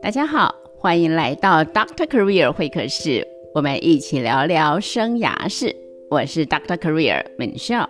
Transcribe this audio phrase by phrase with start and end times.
[0.00, 5.74] 大家好，欢迎来到 Doctor Career 会客室，我们一起聊聊生涯事。
[6.08, 7.88] 我是 Doctor Career Michelle。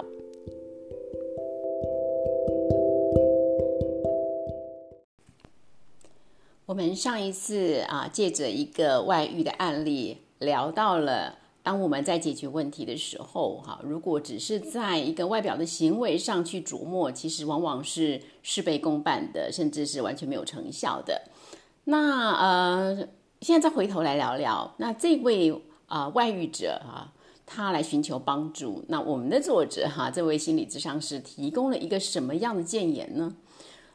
[6.65, 21.21] 我们上一次啊，借着一个外遇的案例，聊到了当我们在解决问题的时候，哈，如果只是在一个外表的行为上去琢磨，其实往往是事倍功半的，甚至是完全没有成效的。
[21.91, 23.09] 那呃，
[23.41, 27.11] 现在再回头来聊聊，那这位啊外遇者啊，
[27.47, 33.35] 他来寻求帮助，那我们的作者哈，这位心理咨商师提供了一个什么样的建言呢？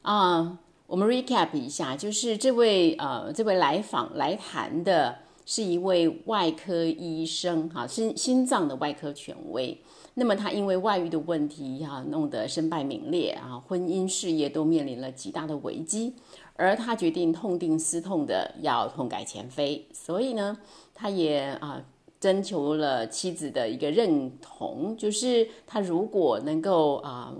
[0.01, 0.57] 啊，
[0.87, 9.79] 我们 recap 一下，就是这位呃这位来访来谈的是一位外科医生哈，心心脏的外科权威。
[10.15, 16.13] 那么他因为外遇的问题哈，弄得身败名裂啊，婚姻事业都面临了极大的危机。
[16.55, 20.55] 而他决定痛定思痛的要痛改前非，所以呢，
[20.93, 21.81] 他也啊
[22.19, 27.33] 征求了妻子的一个认同，就是他如果能够啊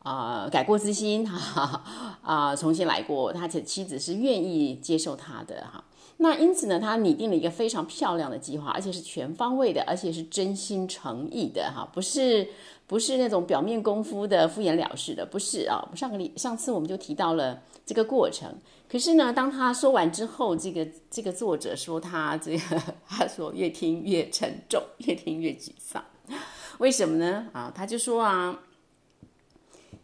[0.00, 1.84] 啊改过自新哈
[2.20, 5.84] 啊重新来过，他的妻子是愿意接受他的哈。
[6.20, 12.48] 那因此呢，他拟定了一个非常漂亮的计划，而且是全方位的，而且是真心诚意的哈，不是
[12.88, 15.88] 不是那种表面功夫的敷衍了事的，不是啊。
[15.94, 18.52] 上个礼上次我们就提到了这个过程，
[18.90, 26.04] 可是呢，当他说完之后，这个这个作者说他这个他说越听越沉重，越听越沮丧，
[26.78, 27.46] 为什么呢？
[27.52, 28.58] 啊，他就说啊。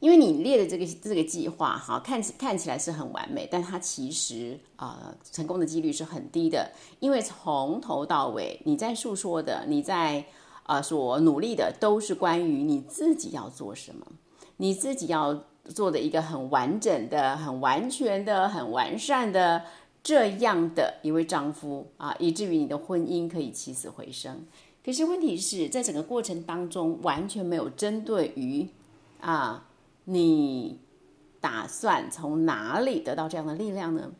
[0.00, 6.70] 因为你列的这个这个计划，哈，看起看起来是很完美，但它其实啊，成功的几率是很低的。
[7.00, 10.24] 因为从头到尾，你在诉说的，你在
[10.64, 14.06] 啊所努力的，都是关于你自己要做什么，
[14.58, 19.64] 你自己要做的一个很完整的、很完全的、很完善的
[20.02, 24.44] 这样的一位丈夫啊，以至于你的婚姻可以起死回生。
[24.84, 28.68] 可是问题是在整个过程当中，完全没有针对于
[29.20, 29.68] 啊。
[30.04, 30.80] 你
[31.40, 34.12] 打算从哪里得到这样的力量呢？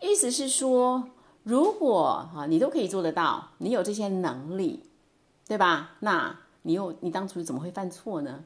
[0.00, 1.10] 意思是说，
[1.42, 4.84] 如果哈你都可以做得到，你有这些能力，
[5.46, 5.96] 对吧？
[6.00, 8.44] 那你又你当初怎么会犯错呢？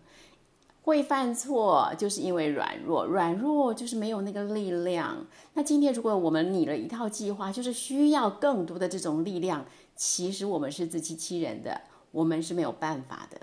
[0.85, 5.27] 会犯错就是因为软弱，软弱就是没有那个力量。
[5.55, 9.65] 那今天如果我们拟了一套计划，就是需要更多的这种力量，
[9.95, 13.41] 其实我们是自欺欺人的，我们是没有办法的。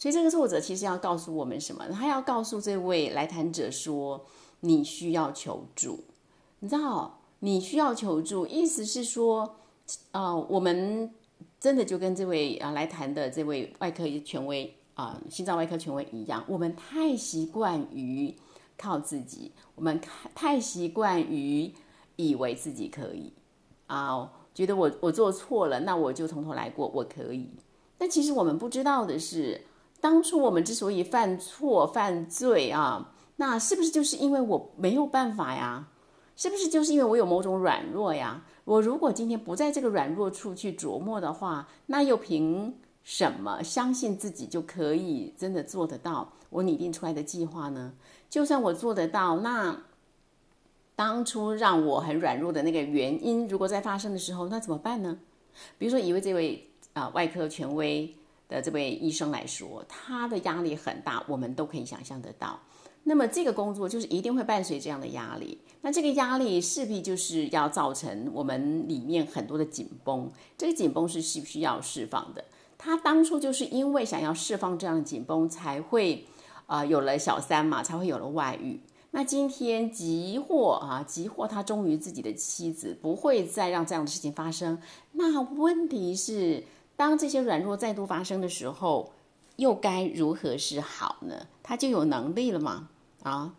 [0.00, 1.86] 所以这个作者其实要告诉我们什么？
[1.90, 4.24] 他要告诉这位来谈者说
[4.60, 6.04] ：“你需要求助。”
[6.60, 9.56] 你知道，你需要求助，意思是说，
[10.12, 11.12] 呃，我们
[11.60, 18.34] 真的就跟这位啊来谈的这位外科权威啊，心脏外科权威一样，我们太习惯于
[18.78, 20.00] 靠自己，我们
[20.34, 21.74] 太习惯于
[22.16, 23.34] 以为自己可以
[23.86, 27.50] 啊，觉得我我做错了，那我就从头来过，我可以。
[27.98, 29.66] 但其实我们不知道的是。
[30.00, 35.88] 当初我们之所以犯错犯罪啊，那是不是就是因为我没有办法呀？
[36.36, 38.42] 是不是就是因为我有某种软弱呀？
[38.64, 47.92] 我如果今天不在这个软弱处去琢磨的话，那又凭什么相信自己就可以真的做得到我拟定出来的计划呢？
[48.30, 49.82] 就算我做得到，那
[50.96, 55.18] 当初让我很软弱的那个原因，如果在发生的时候，那怎么办呢？
[55.76, 58.14] 比如说，以为这位啊外科权威。
[58.50, 62.60] 的这位医生来说，他的压力很大，我们都可以想象得到。
[63.04, 72.44] 那么这个工作就是一定会伴随这样的压力，那这个压力势必就是要造成我们里面很多的紧绷，这个紧绷是需不需要释放的？
[72.76, 76.26] 他当初就是因为想要释放这样的紧绷，才会
[76.66, 78.78] 啊有了小三嘛，才会有了外遇。
[79.12, 84.78] 那今天急获啊急获他忠于自己的妻子，不会再让这样的事情发生。
[85.12, 86.64] 那问题是？
[87.00, 89.10] 当这些软弱再度发生的时候，
[89.56, 91.46] 又该如何是好呢？
[91.62, 92.90] 他就有能力了吗？
[93.22, 93.54] 啊，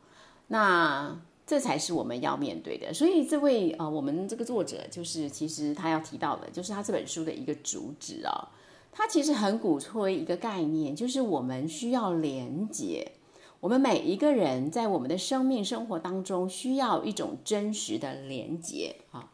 [0.49, 2.93] 那这才是我们要面对的。
[2.93, 8.49] 所以这位啊，我们这个作者就是其实他要提到的，就是他这本书的一个主旨啊。
[8.91, 13.13] 他其实很鼓吹一个概念，就是我们需要连接。
[13.59, 19.31] 我们每一个人在我们的生命生活当中，需要一种真实的连接啊。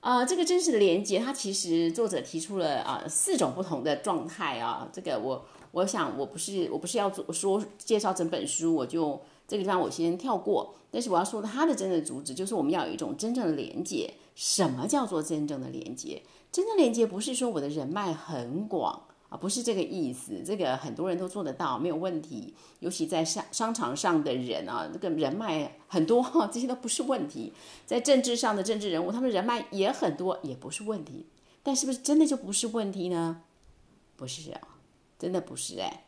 [0.00, 4.88] 啊，这个真实的连接，它其实作者提出了啊四种不同的状态啊。
[4.92, 10.74] 这个我我想我不是我不是要做说介绍整本书，我就这个地方我先跳过。
[10.90, 14.12] 但是我要说的，它的真正主旨就是我们要有一种真正的连接。
[14.34, 16.22] 什么叫做真正的连接？
[16.50, 20.42] 真正连接不是说我的人脉很广啊，不是这个意思。
[20.44, 22.52] 这个很多人都做得到，没有问题。
[22.80, 26.22] 尤其在商商场上的人啊，那个人脉很多，
[26.52, 27.52] 这些都不是问题。
[27.86, 31.26] 在政治上的政治人物，他们人脉也很多，也不是问题。
[31.62, 33.42] 但是不是真的就不是问题呢？
[34.16, 34.60] 不是啊，
[35.18, 36.04] 真的不是哎。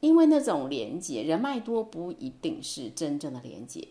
[0.00, 3.86] 因为那种连接，人脉多不一定是真正的连接。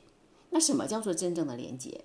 [0.50, 2.04] 那什么叫做真正的连接？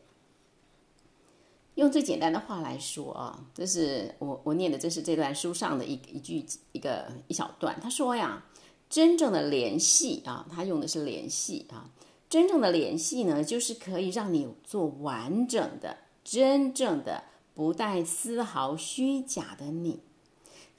[1.77, 7.79] 用最简单的话来说啊，这是我我念的，这是这段书上的一一句一个一小段。
[7.81, 8.45] 他说呀，
[8.89, 11.91] 真正的联系啊，他用的是联系啊，
[12.31, 17.25] 真正的联系呢，就是可以让你做完整的、真正的、
[17.55, 20.01] 不带丝毫虚假的你，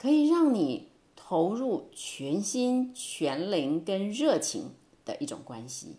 [0.00, 4.72] 可以让你投入全心全灵跟热情
[5.04, 5.94] 的一种关系。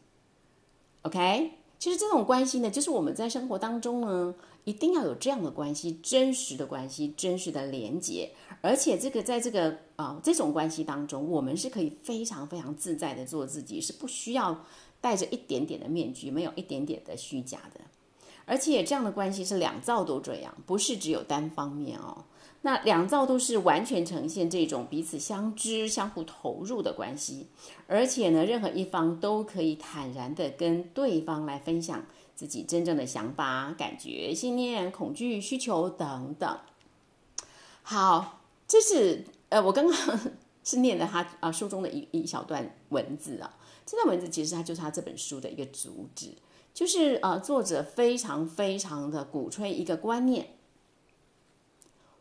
[1.04, 4.36] OK，其实这种关系呢，就是我们在生活当中呢。
[4.70, 8.30] 一定要有这样的关系，真实的关系，真实的连接，
[8.62, 14.64] 而且这个在这个啊这种关系当中，我们是可以非常非常自在的做自己，是不需要
[15.02, 17.82] 戴着一点点的面具，没有一点点的虚假的。
[18.46, 22.26] 而且这样的关系是两造都这样，不是只有单方面哦。
[22.62, 27.48] 那两造都是完全呈现这种彼此相知、相互投入的关系，
[27.88, 32.06] 而且呢，任何一方都可以坦然的跟对方来分享。
[32.40, 36.58] 自己真正的想法、感觉、信念、恐惧、需求等等。
[37.84, 40.20] 好，这是呃，我刚刚
[40.64, 43.58] 是念了他啊书中的一一小段文字啊。
[43.86, 46.34] 这段文字其实它就是他这本书的一个主旨，
[46.74, 50.52] 就是呃，作者非常非常的鼓吹一个观念：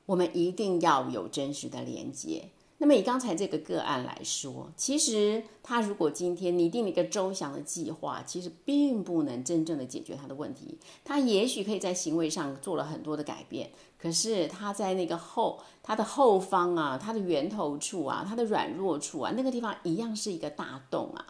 [0.06, 2.48] 我们一定要有真实的连接。
[2.80, 10.78] 那么以刚才这个个案来说，其实他如果今天拟定了一个周详的计划，其实并不能真正的解决他的问题。
[11.04, 13.68] 他也许可以在行为上做了很多的改变，
[14.00, 21.26] 可是他在那个后，他的后方啊，他的源头处啊，他的软弱处啊，那个地方一样是一个大洞啊。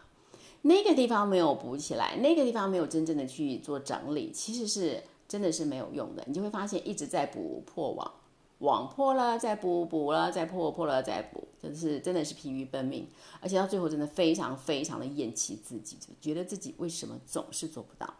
[0.61, 6.23] 那个地方没有补起来，那个地方没有真正的去做整理，其实是真的是没有用的。
[6.27, 8.11] 你就会发现一直在补破网。
[8.59, 13.07] 网破了再补，补了再破，破了再补，真是真的是疲于奔命，
[13.39, 18.13] 而且到最后真的非常非常的厌弃自己，就觉得自己为什么总是做不到。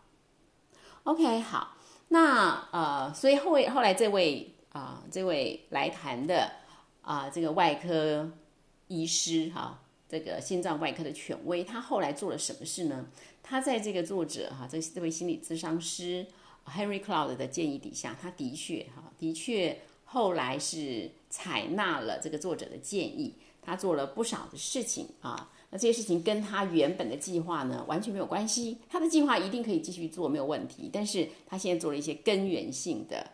[1.04, 1.76] OK，好，
[2.08, 6.50] 那呃，所以后位后来这位啊，这位来谈的
[7.02, 8.32] 啊，这个外科
[8.88, 13.08] 医师哈，这个心脏外科的权威，他后来做了什么事呢？
[13.44, 16.26] 他在这个作者哈，这这位心理咨商师
[16.66, 19.82] Henry Cloud 的建议底下，他的确哈，的确。
[20.12, 25.52] 后来是采纳了这个作者的建议，他做了不少的事情啊。
[25.70, 28.80] 那这些事情跟他原本的计划呢完全没有关系。
[28.90, 30.90] 他的计划一定可以继续做，没有问题。
[30.92, 33.30] 但是他现在做了一些根源性的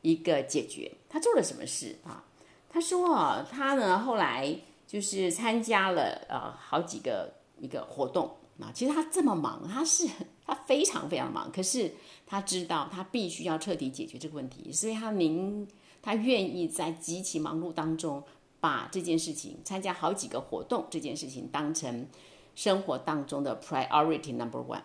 [0.00, 0.90] 一个解决。
[1.10, 2.24] 他做了什么事啊？
[2.70, 7.30] 他说啊，他呢后来就是参加了呃好几个
[7.60, 8.72] 一个活动啊。
[8.74, 10.08] 其实他这么忙，他是
[10.46, 11.52] 他非常非常忙。
[11.52, 11.92] 可是
[12.26, 15.68] 他知道他必须要彻底解决这个问题，所以他宁。
[16.04, 18.22] 他愿意在极其忙碌当中，
[18.60, 22.06] 把这件事情参加好几个活动这件事情当成
[22.54, 24.82] 生活当中的 priority number one。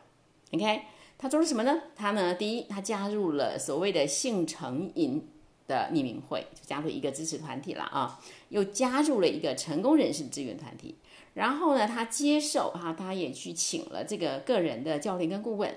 [0.53, 0.83] OK，
[1.17, 1.81] 他做了什么呢？
[1.93, 5.27] 他呢，第一，他加入了所谓的性成瘾
[5.67, 8.17] 的匿名会，就加入一个支持团体了啊，
[8.47, 10.95] 又加入了一个成功人士的志愿团体。
[11.33, 15.75] 然后呢，他接受哈，他也去请了这个个人的教练跟顾问。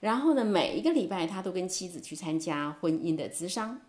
[0.00, 3.80] 然后呢，每一个礼拜他都跟妻子去参加婚姻的咨商。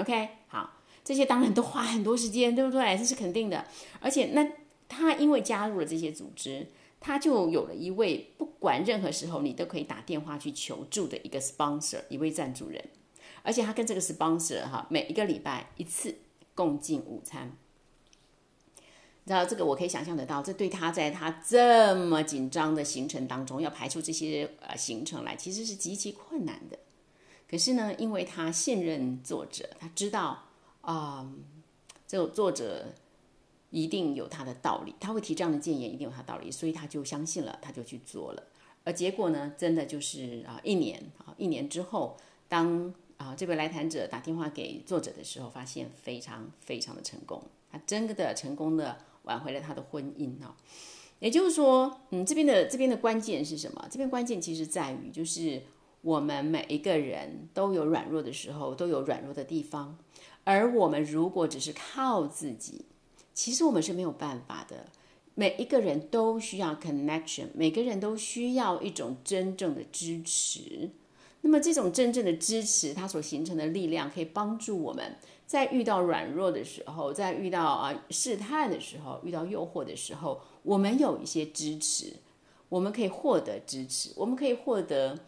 [0.00, 2.96] OK，好，这些当然都花很多时间，对不对？
[2.96, 3.64] 这是肯定的。
[4.00, 4.46] 而且，那
[4.88, 6.66] 他因为加入了这些组织，
[6.98, 12.82] 他就有了一位不管任何时候你都可以打电话去求助的一个 sponsor，一位赞助人。
[13.42, 16.14] 而且他跟这个 sponsor 哈，每一个礼拜一次
[16.54, 17.56] 共进午餐。
[19.24, 26.78] 你知道这个，我可以想象得到，这对他在他这么紧张的行程当中，要排出这些呃行程来，其实是极其困难的。
[27.50, 30.44] 可是呢，因为他信任作者，他知道
[30.82, 31.28] 啊，
[32.06, 32.94] 这个作者
[33.70, 38.44] 一定有他的道理，他会提这样的建言，一定有他的道理，所以他就相信了，他就去做了。
[38.84, 42.16] 而结果呢，真的就是啊，一年啊，一年之后，
[42.48, 47.42] 当啊这位来谈者打电话给作者的时候，发现非常非常的成功，
[47.72, 50.56] 他真的成功的挽回了他的婚姻啊。
[51.18, 53.88] 也就是说，嗯，这边的这边的关键是什么？
[53.90, 55.60] 这边关键其实在于就是。
[56.02, 59.98] 我们每一个人都有软弱的时候，都有软弱的地方。
[60.44, 62.86] 而我们如果只是靠自己，
[63.34, 64.86] 其实我们是没有办法的。
[65.34, 70.90] 每一个人都需要 connection，每个人都需要一种真正的支持。
[71.42, 75.16] 那么这种真正的支持，它所形成的力量，可以帮助我们
[75.46, 82.16] 在遇到软弱的时候，在遇到啊试探的时候，遇到诱惑的时候，我们有一些支持，
[82.68, 85.18] 我们可以获得支持，我们可以获得，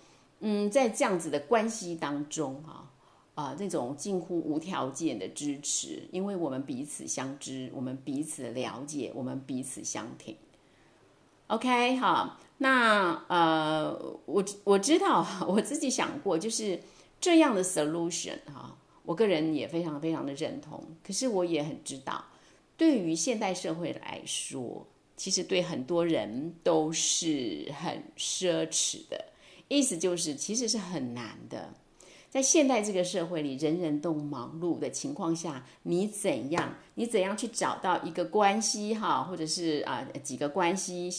[0.44, 2.90] 嗯，在这样子的关系当中啊
[3.34, 10.36] 啊那种近乎无条件的支持，因为我们彼此相知，我们彼此了解，我们彼此相挺。
[11.46, 12.40] OK，好。
[12.58, 13.92] 那呃，
[14.26, 16.80] 我我知道，我自己想过，就是
[17.20, 20.82] 这样的 solution 哈，我个人也非常非常的认同。
[21.04, 22.24] 可是我也很知道，
[22.76, 29.31] 对于现代社会来说，其实对很多人都是很奢侈的。
[29.78, 31.70] 意思就是，其实是很难的。
[32.28, 41.10] 在现代这个社会里，人人都忙碌的情况下，你怎样，你怎样去找到一个关系哈，或者是啊几个关系？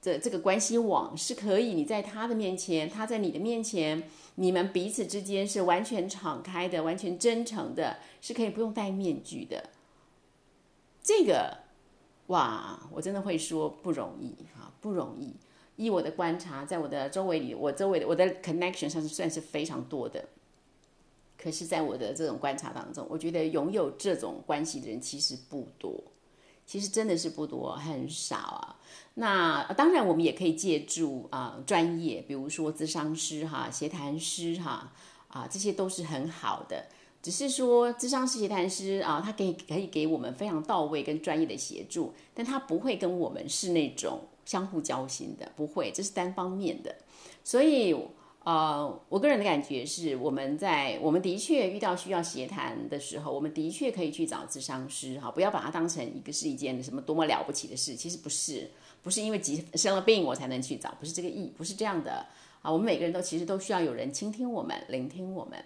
[0.00, 4.04] 这这个关系网是可以，你在他的面前，他在你的面前，
[4.36, 9.70] 你们彼此之间是完全敞开的，完全真诚的，是可以不用戴面具的。
[11.02, 11.58] 这个，
[12.28, 15.34] 哇，我真的会说不容易啊，不容易。
[15.78, 20.22] 依我的观察，在我的周围里，我周围的我的 connection 上是算是非常多的。
[21.40, 25.94] 可是，在我的这种观察当中，我觉得拥有这种关系的人其实不多。
[26.66, 28.76] 其实真的是不多，很少啊。
[29.14, 34.92] 那当然，我们也可以借助啊专业，比如说咨商师哈、协谈师哈
[35.28, 36.86] 啊，这些都是很好的。
[37.22, 46.94] 只是说，咨商师、协谈师啊，他可以可以给我们非常到位跟专业的协助，但他不会跟我们是那种相互交心的，不会，这是单方面的。
[47.44, 47.94] 所以。
[48.44, 58.70] 呃，我个人的感觉是，我们在我们的确遇到需要协谈的时候，我们的确可以去找咨商师，哈，不要把它当成一个是一件什么多么了不起的事，其实不是，
[59.02, 62.24] 不是因为急生了病我才能去找，不是这个意，不是这样的
[62.62, 62.72] 啊。
[62.72, 65.62] 我们每个人都其实都需要有人倾听我们，聆听我们。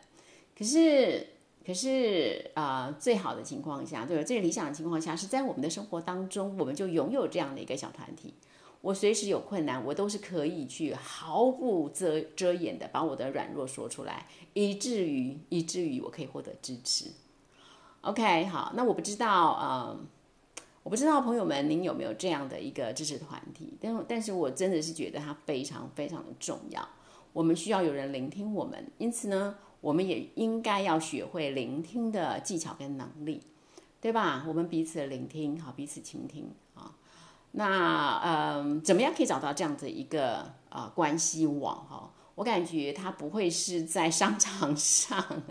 [0.58, 1.24] 可是，
[1.64, 4.24] 可是啊，最好的情况下，对吧？
[4.24, 8.34] 最理想的情况下，是在我们的生活当中，我们就拥有这样的一个小团体。
[8.82, 17.06] 我随时有困难，我都是可以去毫不遮遮掩的把我的软弱说出来，以至于以至于我可以获得支持。
[18.00, 20.06] OK，好，那我不知道，嗯，
[20.82, 23.72] 我不知道朋友们您有没有这样的一个支持团体？
[23.80, 26.86] 但但是我真的是觉得它非常非常的重要。
[27.32, 33.40] 我们需要有人聆听我们，因此呢，我们也应该要学会聆听的技巧跟能力，
[34.00, 34.44] 对吧？
[34.48, 36.50] 我们彼此聆听，好，彼此倾听。
[37.52, 42.10] 那嗯，怎么样可以找到这样的一个啊关系网哈？
[42.34, 45.42] 我感觉它不会是在商场上，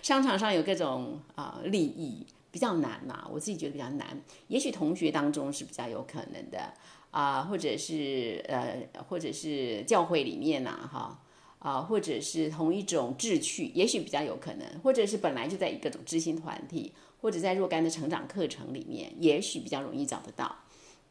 [0.00, 4.06] 商场上有各种啊利益比较难呐，我自己觉得比较难。
[4.48, 6.72] 也许同学当中是比较有可能的
[7.10, 11.20] 啊，或者是呃，或者是教会里面呐哈
[11.58, 20.56] 啊，或者是同一种志趣，也许比较有可能，或者是本来就在一个种知心团体，或者在若干的成长课程里面，也许比较容易找得到。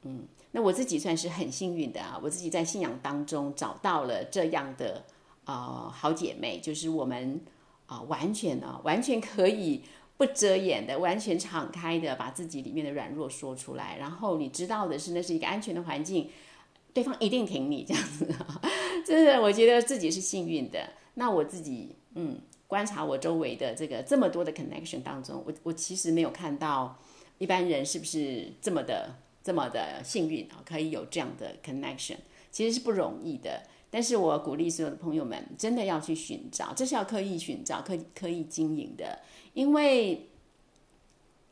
[0.04, 2.18] 嗯，那我自己算是很幸运的啊！
[2.24, 5.04] 我自己在信仰当中找到了这样的
[5.44, 7.42] 啊好姐妹，就是我们
[7.86, 9.84] 啊完全呢完全可以
[10.16, 13.98] 不遮掩的，完全敞开的把自己里面的软弱说出来。
[13.98, 16.30] 然后你知道的是，那是一个安全的环境，
[16.94, 18.26] 对方一定挺你这样子。
[19.06, 20.80] 真的，我觉得自己是幸运的。
[21.16, 26.98] 那我自己嗯观察我周围的这个这么多的 connection 当中，我我其实没有看到
[27.38, 29.14] 一般人是不是这么的。
[29.44, 32.18] 这么的幸运啊，可以有这样的 connection，
[32.52, 33.64] 其实是不容易的。
[33.90, 39.20] 但是我鼓励所有的朋友们，真的要去寻找，这是要刻意寻找、刻刻意经营的。
[39.54, 40.28] 因为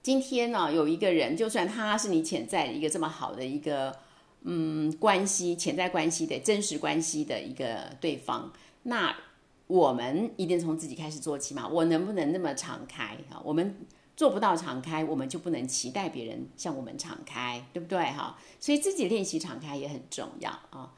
[0.03, 3.97] 今天呢，有一个人，就算他是你潜在一个这么好的一个
[4.43, 8.53] 嗯关系、潜在关系的真实关系的一个对方，
[8.83, 9.15] 那
[9.65, 11.67] 我们一定从自己开始做起嘛。
[11.67, 13.41] 我能不能那么敞开啊？
[13.43, 13.75] 我们。
[14.17, 18.35] 做不到敞开，我们就不能期待别人向我们敞开，对不对哈？
[18.59, 20.91] 所以自己练习敞开也很重要啊。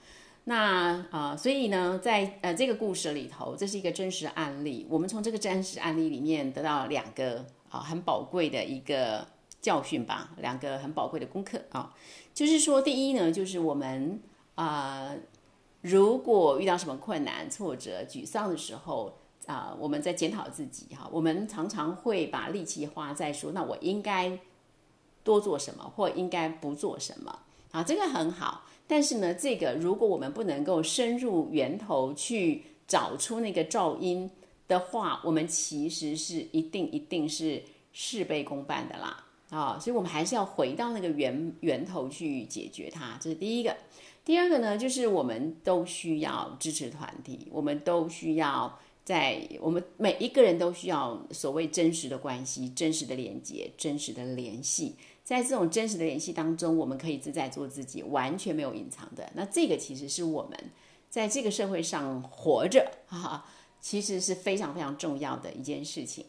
[0.45, 4.87] 那啊，所以呢，在呃这个故事里头，这是一个真实案例。
[4.89, 9.27] 我们从这个真实案例里面得到两个啊很宝贵的一个
[9.61, 11.93] 教训吧，两个很宝贵的功课啊。
[12.33, 14.21] 就是说，第一呢，就是我们
[14.55, 15.13] 啊，
[15.81, 19.18] 如果遇到什么困难、挫折、沮丧的时候。
[19.49, 24.37] 啊，我们在检讨自己哈，我们常常会把力气花在说，那我应该
[25.23, 27.39] 多做什么，或应该不做什么
[27.71, 28.63] 啊，这个很好。
[28.85, 34.29] 但是呢，这个如果我们不能够深入源头去找出那个噪音
[34.67, 43.75] 的话，我们其实是一定一定是事倍功半的啦啊，所以我们还是要回到那个源源头去解决它，这是第一个。
[44.23, 48.77] 第二个呢，就是我们都需要支持团体，我们都需要。
[49.09, 54.95] 在我们每一个人都需要所谓真实的关系、真实的连接、真实的联系。
[55.23, 59.27] 在这种真实的联系当中，我们可以自在做自己，完全没有隐藏的。
[59.33, 60.55] 那这个其实是我们
[61.09, 63.43] 在这个社会上活着，哈，
[63.81, 66.23] 其实是非常非常重要的一件事情。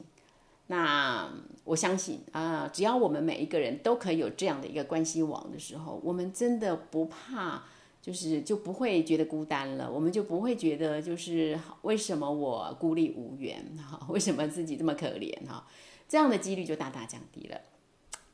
[0.68, 1.30] 那
[1.64, 7.64] 我相信啊，只要我们每一个人都可以有这样的一个关系网的时候，我们真的不怕，
[8.02, 15.66] 就是就不会觉得孤单了，我们就不会觉得就是为什么我孤立无援哈，为什么自己这么可怜哈，
[16.08, 17.60] 这样的几率就大大降低了，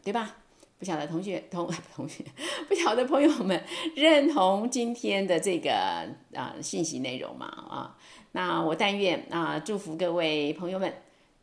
[0.04, 0.37] 对吧？
[0.78, 2.23] 不晓得同学同 同学，
[2.68, 3.58] 不晓得朋友们
[3.94, 5.73] 认同今天的这个
[6.35, 7.46] 啊信息内容吗？
[7.46, 7.99] 啊，
[8.32, 10.92] 那我但愿啊祝福各位朋友们，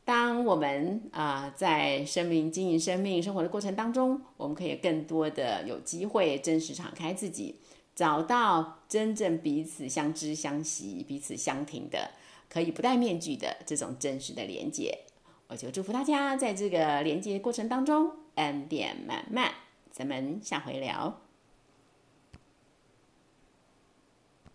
[0.06, 7.56] 当我们啊在生命经营生命生活的过程当中，我们可以更多的有机会真实敞开自己，
[7.96, 12.12] 找到真正彼此相知相惜、彼此相挺的，
[12.50, 15.00] 可以不戴面具的这种真实的连接。
[15.48, 18.12] 我就祝福大家在这个连接过程当中。
[18.36, 19.54] 恩典满满，
[19.92, 21.23] 咱们下回聊。